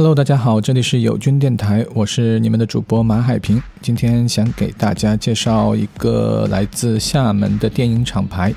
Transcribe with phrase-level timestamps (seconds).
[0.00, 3.62] Hello，大家好，这里是友军电台，我是你们的主播马海平。
[3.82, 8.54] 今天想给大家介绍一个来自厦门的电影厂牌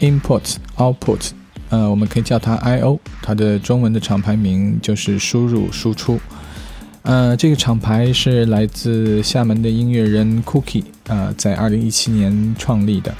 [0.00, 1.30] ，Input Output，
[1.70, 6.20] 呃，我们可以叫它 I/O，它的中文的厂牌名就是输入输出。
[7.04, 13.14] 呃，这个厂牌是来自厦门的音乐人 Cookie，呃，在二零一七年创立的。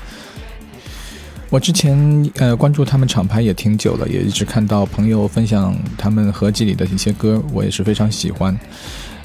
[1.50, 8.56] 我之前呃关注他们厂牌也挺久了，也一直看到朋友分享他们合集里的一些歌，我也是非常喜欢。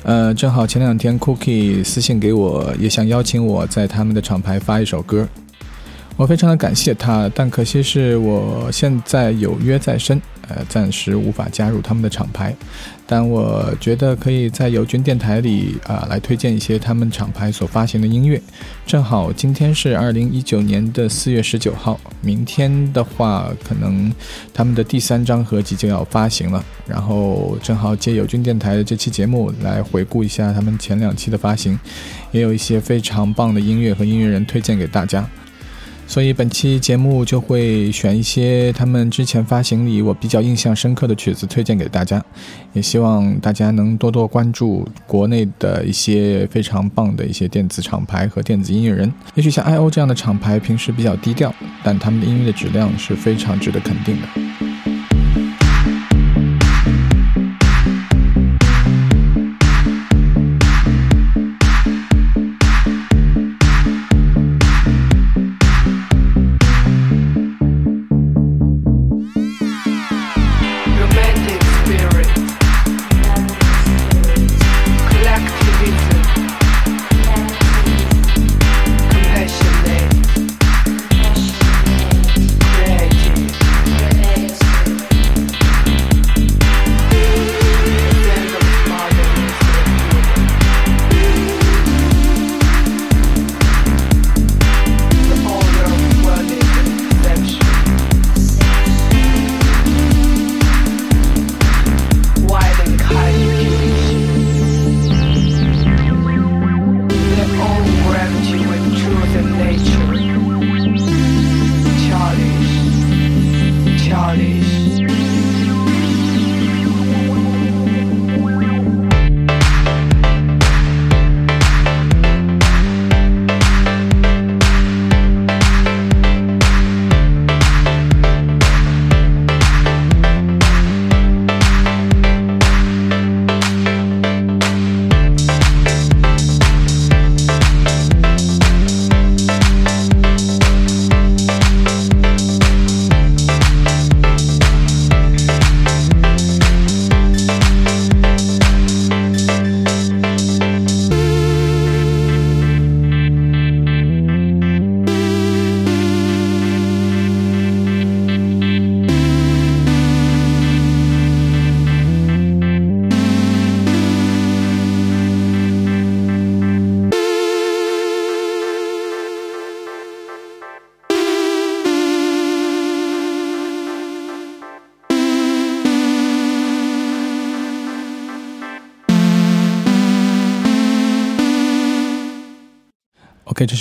[0.02, 5.28] 呃，正好前两天 Cookie 私信给我，也想邀请我在他们的厂牌发一首歌。
[6.18, 12.56] 我非常的感谢他，但可惜是我现在有约在身，呃，暂时无法加入他们的厂牌。
[13.06, 18.42] 但我觉得可以在友军电台里啊来推荐一些他们厂牌所发行的音乐。
[18.88, 24.10] 正好今天是二零一九年的四月十九号，明天的话可能
[24.54, 26.64] 他们的第三张合集就要发行了。
[26.88, 31.78] 然后正好借友军电台的这期节目来回顾一下他们前两期的发行，
[32.32, 35.30] 也有一些非常棒的音乐和音乐人推荐给大家。
[36.08, 42.24] 所以本期节目就会选一些他们之前发行里我比较印象深刻的曲子推荐给大家，
[42.74, 49.12] 也希望大家能多多关注国内的一些非常棒的一些电子厂牌和电子音乐人。
[49.34, 54.65] 也许像 I/O 这样的厂牌平时比较低调，但他们的音乐的质量是非常值得肯定的。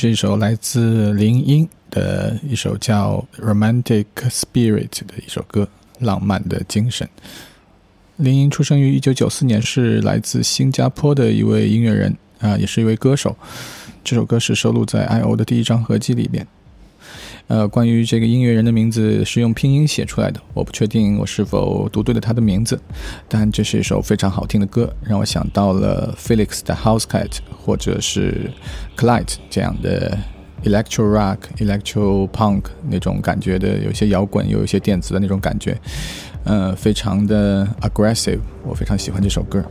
[0.04, 5.66] 是一首来自林音的一首叫《Romantic Spirit》的一首歌，
[6.00, 7.08] 浪漫的精神。
[8.16, 13.34] 林音出生于一九九四年，是来自新加坡的一位音乐人啊，也是一位歌手。
[14.04, 16.46] 这首歌是收录在 I.O 的第一张合辑里面。
[17.46, 22.80] 呃，关于这个音乐人的名字是用拼音写出来的，我不确定我是否读对了他的名字，
[23.28, 28.50] 但这是一首非常好听的歌，让我想到了 Felix 的 Housecat 或者是
[28.96, 30.16] Clyde 这样的
[30.64, 35.76] Electro Rock、Electro Punk 那种感觉的，有一些摇滚，有一些电子的那种感觉，
[36.44, 39.62] 呃，非常的 aggressive，我非常喜欢这首歌。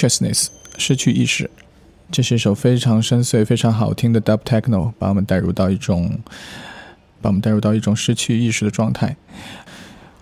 [0.00, 0.46] consciousness，
[0.78, 1.50] 失去意识，
[2.10, 6.20] 这是一首非常深邃、非常好听的 Dub Techno，把我们带入到一种，
[7.20, 9.16] 把我们带入到一种失去意识的状态。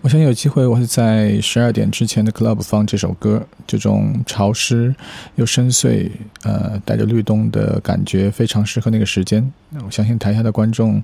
[0.01, 3.45] 我想有机会，我会在十二点之前的 club 放这首歌。
[3.67, 4.95] 这种潮湿
[5.35, 6.09] 又深邃，
[6.45, 9.53] 呃，带着律动的感觉，非常适合那个时间。
[9.85, 11.03] 我相信台下的观众，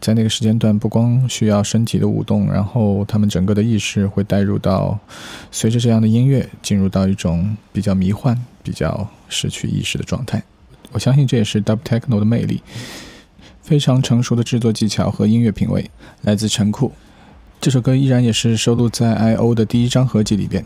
[0.00, 4.98] 在那个时间段，不光需要身体的舞动，然后他们整个的意识会带入到，
[5.52, 10.42] 随着这样的音乐，进入到一种比较迷幻、比较失去意识的状态。
[10.90, 12.60] 我相信这也是 Dub Techno 的魅力。
[13.62, 15.88] 非常成熟的制作技巧和音乐品味，
[16.22, 16.90] 来自陈库。
[17.62, 20.64] 这首歌依然也是收录在 I.O 的第一张合辑里边。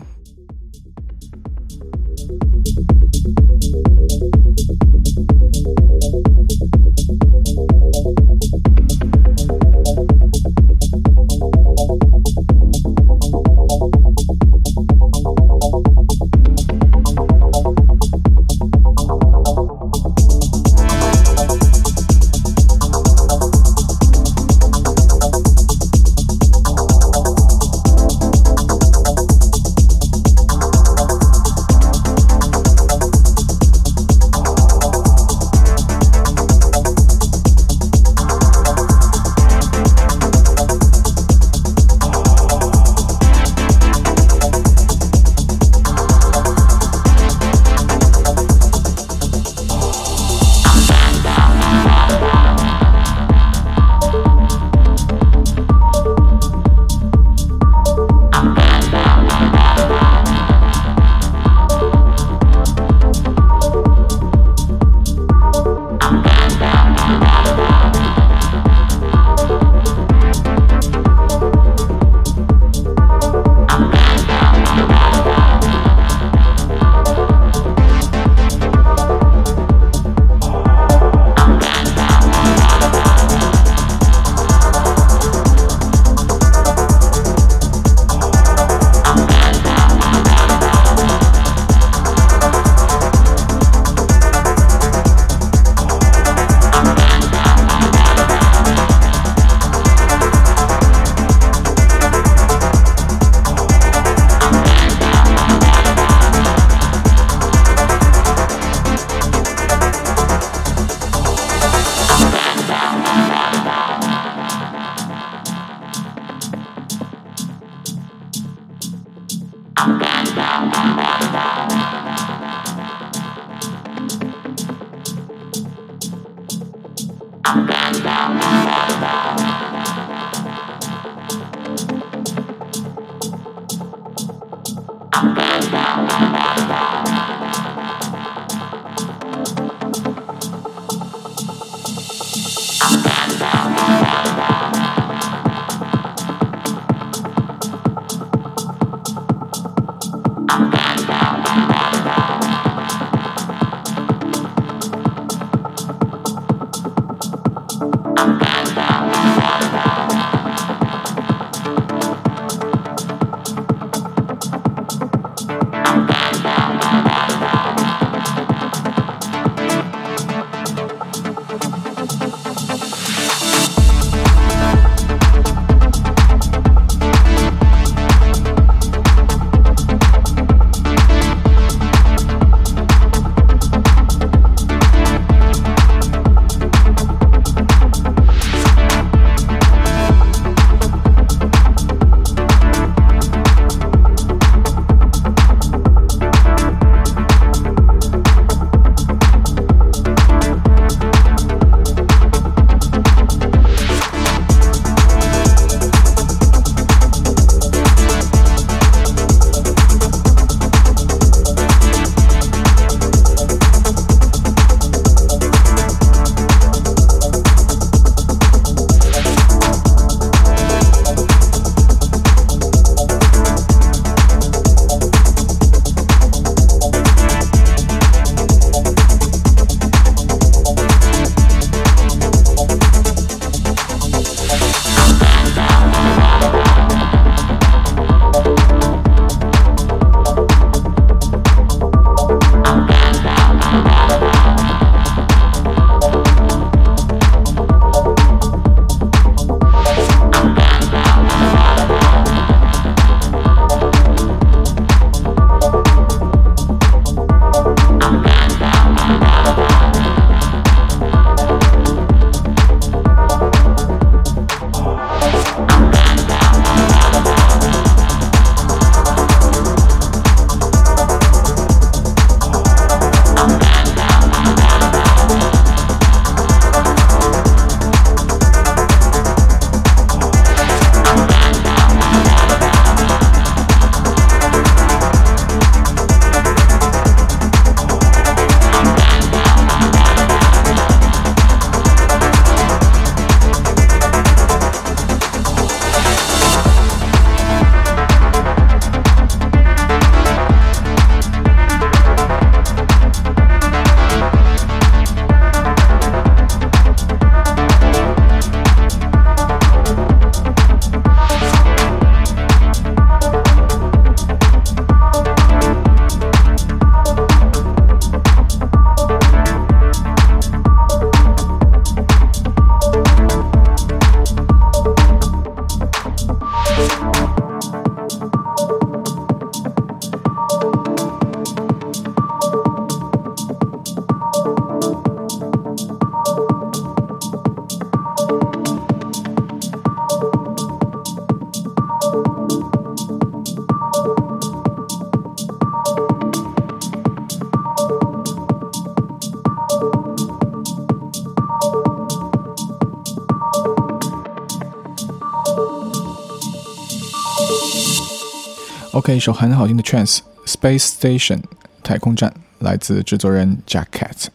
[359.07, 361.39] OK，一首很好听的 Trance Space Station
[361.81, 364.25] 太空站，来自制作人 Jack Cat。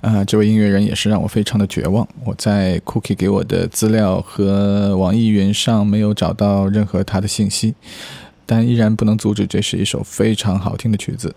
[0.00, 2.08] 啊，这位音乐人也是让我非常的绝望。
[2.24, 7.74] 我在 Cookie 给我的资料和网易云上没有找到任何他的信息，
[8.46, 11.34] 但依然不能阻止这是一首非常好听的曲子，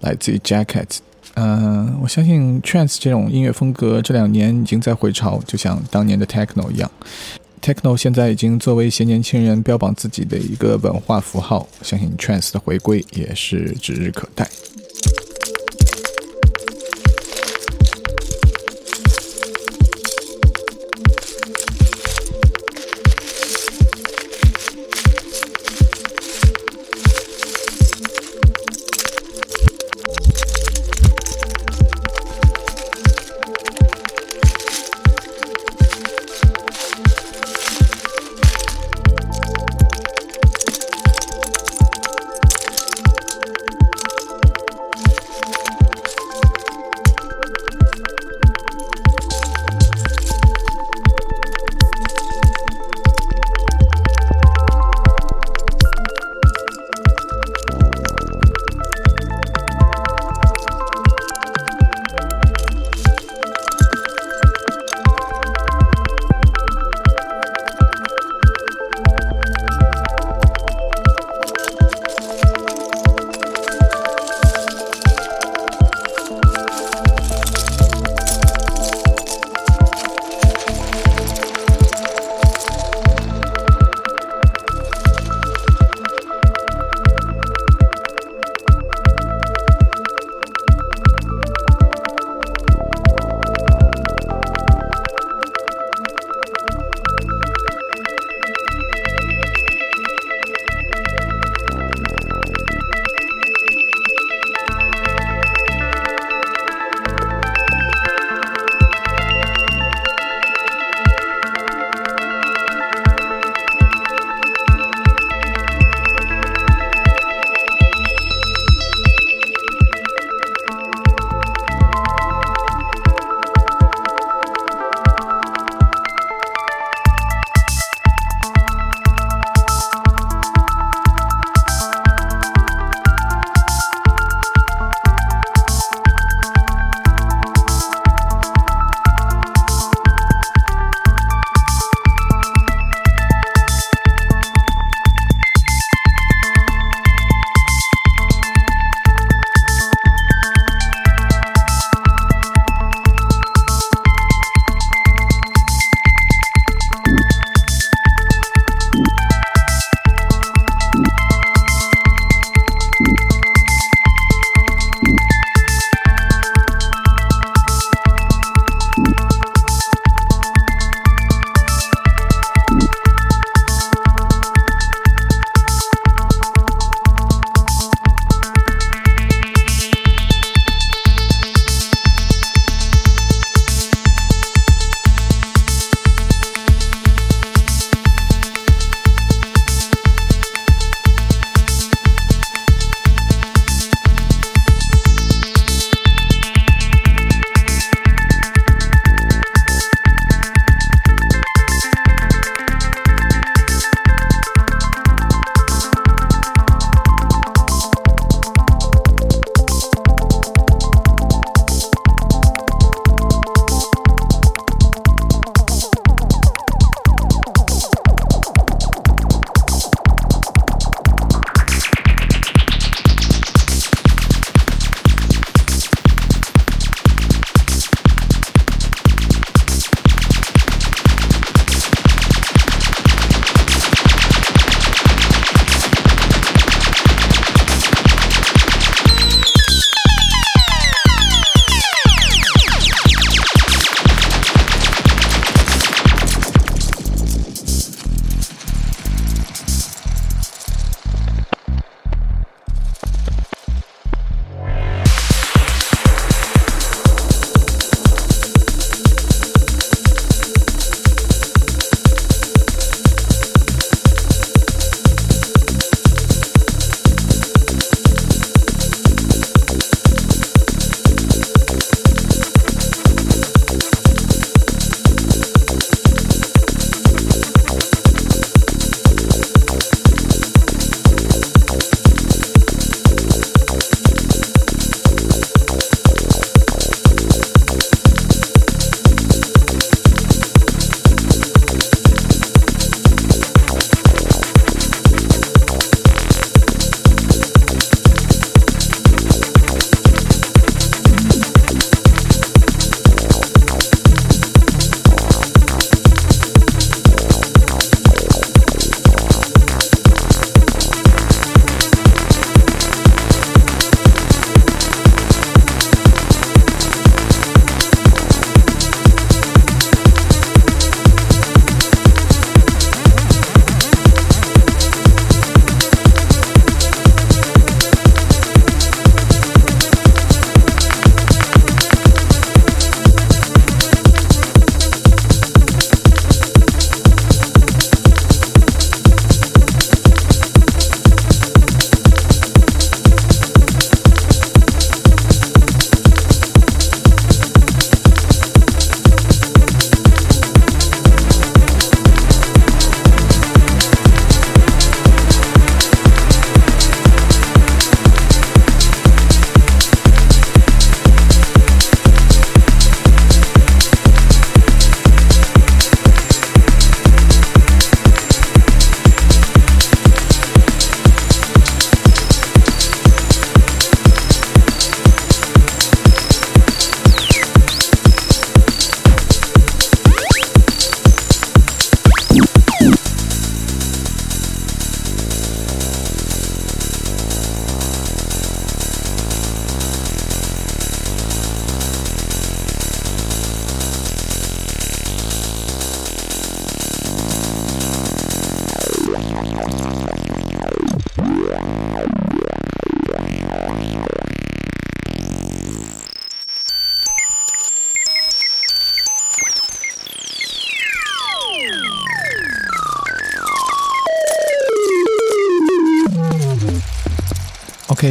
[0.00, 0.98] 来自于 Jack Cat。
[1.36, 6.90] 嗯，我相信 Trance 这种音乐风格这两年已经在回潮，就像当年的 Techno 一样。
[7.62, 14.48] Techno 现在已经作为一些年轻人标榜自己的一个文化符号，相信 Trance 的回归也是指日可待。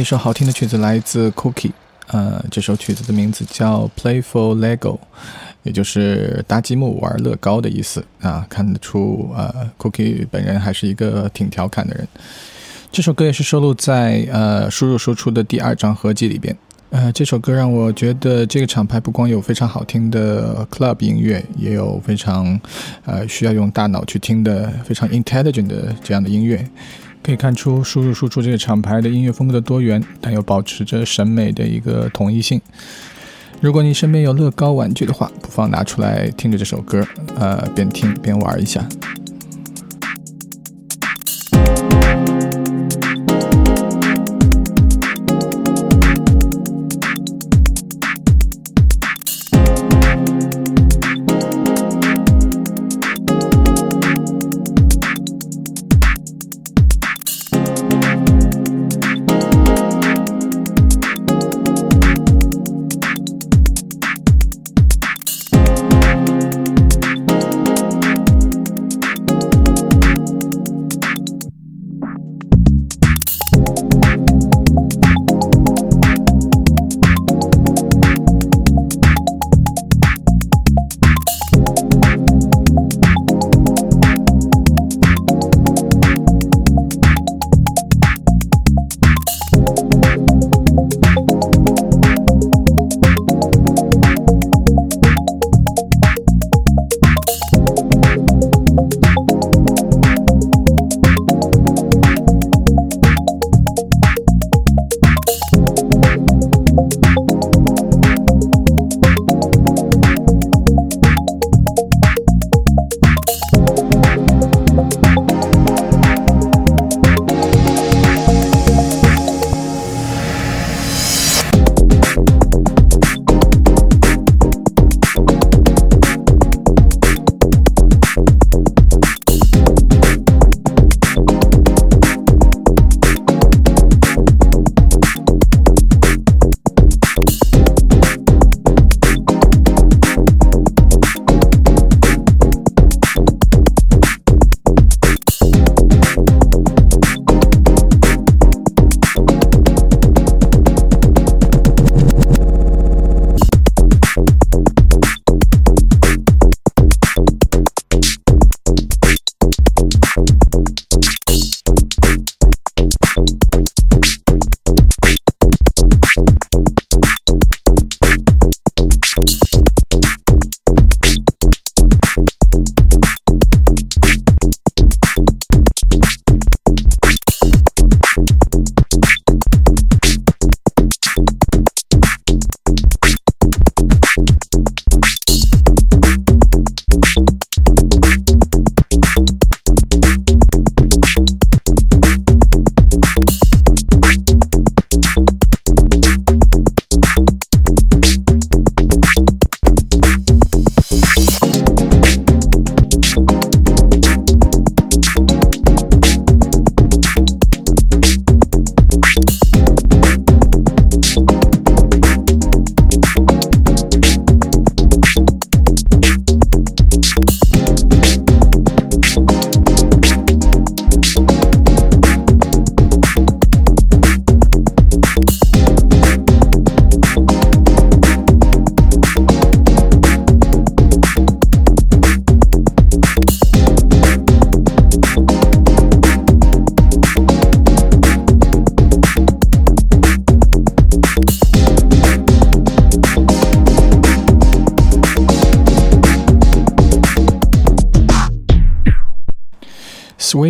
[0.00, 1.72] 一首好听的曲子来自 Cookie，
[2.08, 4.98] 呃，这首曲子的名字叫 Playful Lego，
[5.62, 8.46] 也就是搭积木玩乐高的意思啊。
[8.48, 12.06] 看得出，呃，Cookie 本人还是一个挺调侃的人。
[12.92, 16.56] 这首歌也是收录在呃输入输出的第二张合集里边。
[16.90, 22.58] 呃，这首歌让我觉得这个厂牌不光有非常好听的 club 音乐，也有非常
[23.04, 26.66] 呃需要用大脑去听的非常 intelligent 的这样的音乐。
[27.26, 32.60] 可以看出输入输出这个厂牌的音乐风格的多元，但又保持着审美的一个统一性。
[33.60, 37.04] 如果你身边有乐高玩具的话，不妨拿出来听着这首歌，
[37.36, 38.86] 呃，边听边玩一下。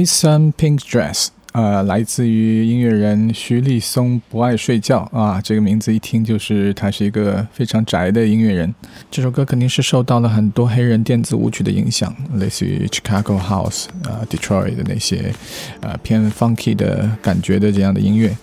[0.07, 8.73] Sun Pink Dress，呃，来自于音乐人徐立松，不爱睡觉啊，这个名字一听就是他是一个非常宅的音乐人。
[9.11, 15.35] 这首歌肯定是受到了很多黑人电子舞曲的影响，类似于 Chicago House 啊、Detroit 的那些
[15.81, 18.37] 呃偏 funky 的感觉的这样的音乐，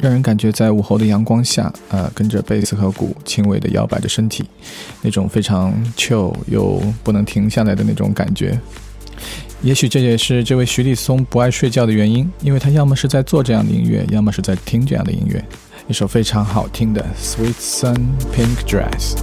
[0.00, 4.44] 让人感觉在午后的阳光下，呃，跟着贝斯和鼓轻微的摇摆着身体，
[5.02, 8.58] 那种非常 chill 又不能停下来的那种感觉。
[9.62, 15.44] 也许这也是这位徐立松不爱睡觉的原因，因为他要么是在做这样的音乐，要么是在听这样的音乐。
[15.86, 17.96] 一首非常好听的《Sweet Sun
[18.34, 19.16] Pink Dress》。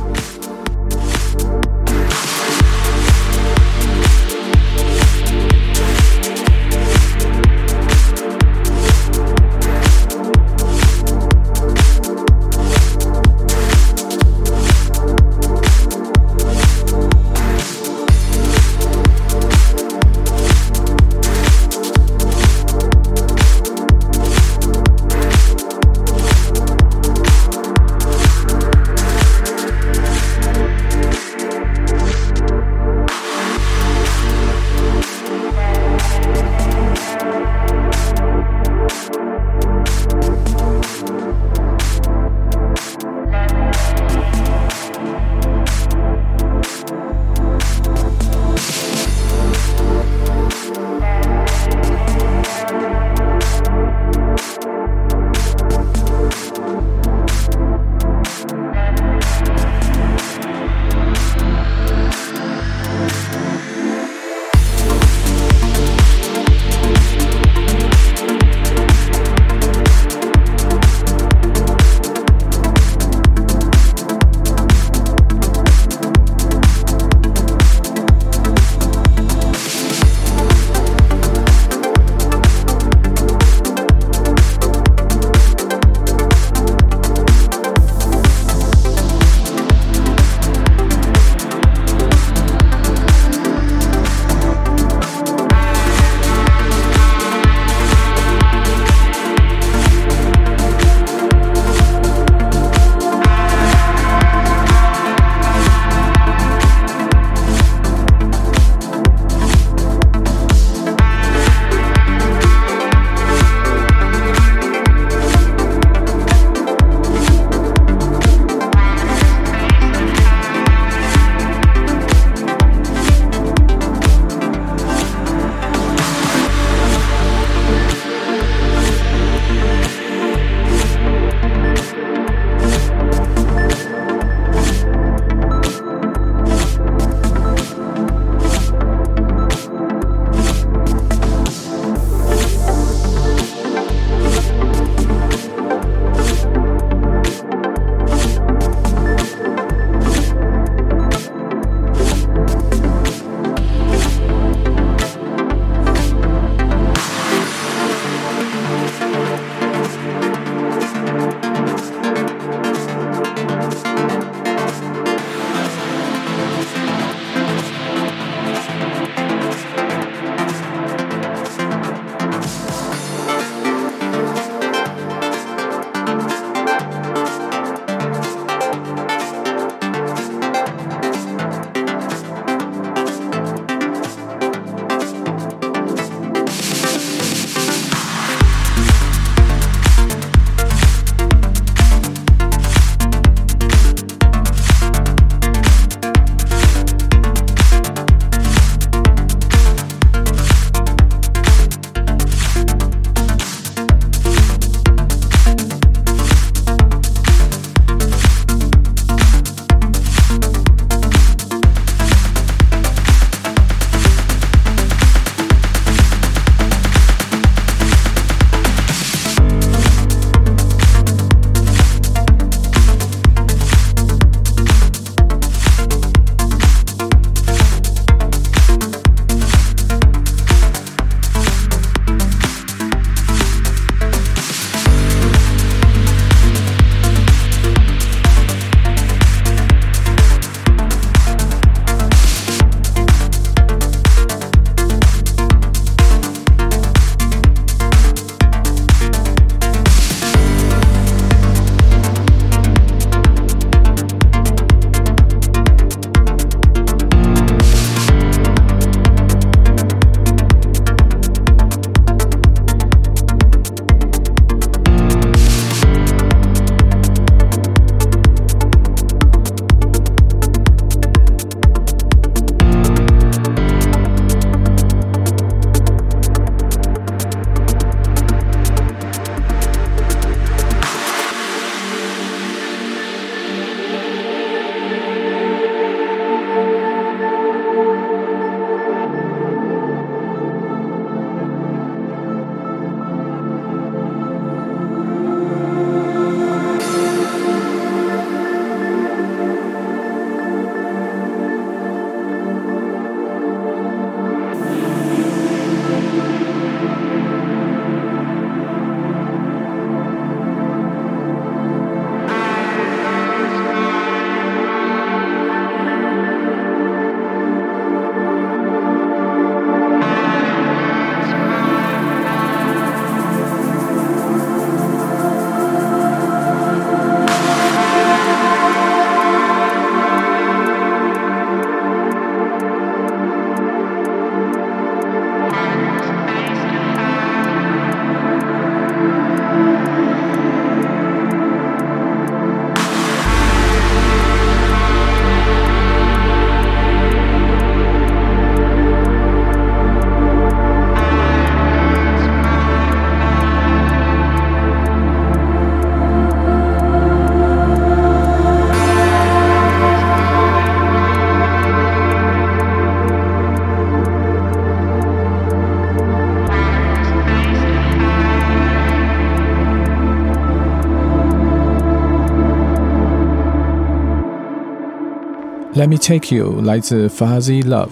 [375.77, 377.91] Let Me Take You 来自 Fuzzy Love，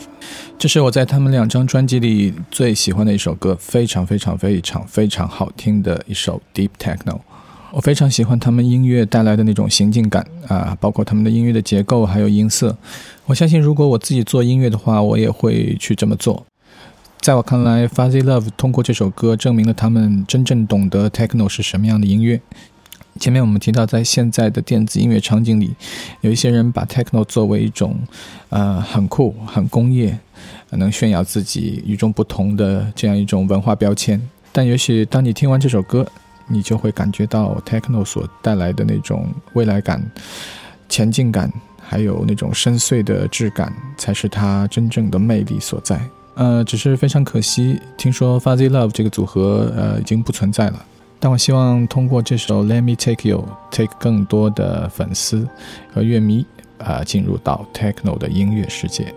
[0.58, 7.19] 这是我在他们两张专辑里最喜欢的一首歌，非常非常非常非常好听的一首 Deep Techno。
[7.71, 12.76] 我非常喜欢他们音乐带来的那种行进感啊，包括他们的音乐的结构还有音色。
[13.28, 16.43] 我相信，如果我自己做音乐的话，我也会去这么做。
[17.22, 22.41] 在我看来，Fuzzy Love 通过这首歌证明了他们真正懂得 Techno 是什么样的音乐。
[23.20, 25.74] 前面我们提到，在现在的电子音乐场景里，
[26.22, 27.97] 有一些人把 techno 作为一种，
[28.49, 30.18] 呃，很酷、很工业，
[30.72, 34.22] 能炫耀自己与众不同的这样一种文化标签。
[34.51, 36.05] 但也许当你听完这首歌，
[36.47, 40.03] 你就会感觉到 techno 所带来的那种未来感、
[40.89, 41.51] 前进感，
[41.82, 45.99] 还有那种深邃的质感，才是它真正的魅力所在。
[46.36, 50.86] 呃，只是非常可惜，听说 Fuzzy Love 这个组合，呃，已经不存在了。
[51.20, 53.43] 但我希望通过这首《Let Me Take You》
[53.76, 55.47] ，take 更多的粉丝
[55.91, 56.45] 和乐迷
[56.78, 59.13] 啊，进入到 techno 的音乐世界。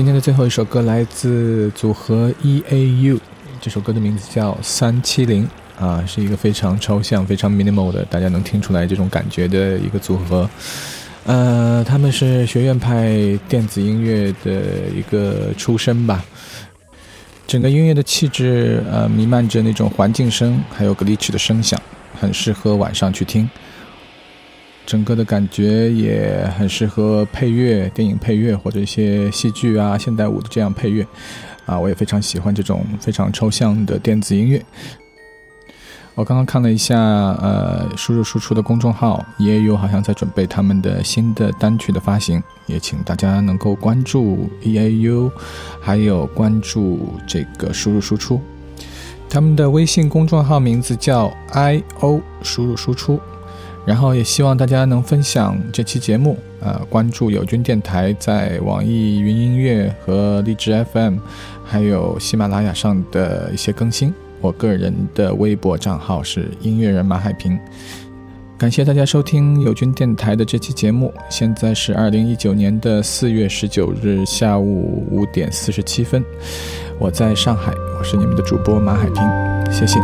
[0.00, 3.20] 今天的最后一首歌来自组合 E A U，
[3.60, 5.46] 这首歌的名字叫三七零
[5.78, 10.48] 啊，是一个非常抽象、非常 minimal 的，大家能听出来这种感觉的一个组合。
[11.26, 14.62] 呃，他们是学院派电子音乐的
[14.96, 16.24] 一个出身吧。
[17.46, 21.78] 整个音乐的气质呃弥漫着那种环境声，还有 glitch 的声响，
[22.18, 23.46] 很适合晚上去听。
[24.86, 31.06] 整个的感觉也很适合配乐、电影配乐或者一些戏剧啊、现代舞的这样配乐，
[31.66, 34.64] 啊，我也非常喜欢这种非常抽象的电子音乐。
[36.16, 45.30] 我刚刚看了一下，呃，输入输出的公众号也有好像在准备他们的新的单曲的发行，也请大家能够关注 E A U，
[45.80, 48.40] 还有关注这个输入输出。
[49.30, 53.20] 他们的微信公众号名字叫 I O 输入输出，
[53.86, 61.16] 然后也希望大家能分享这期节目，呃，关注友军电台在网易云音乐和荔枝 FM，
[61.64, 64.12] 还有喜马拉雅上的一些更新。
[64.40, 67.58] 我个人的微博账号是音乐人马海平，
[68.56, 71.12] 感谢大家收听友军电台的这期节目。
[71.28, 76.24] 现在是二零一九年的四月十九日下午五点四十七分，
[76.98, 79.98] 我在上海，我是你们的主播马海平，谢谢。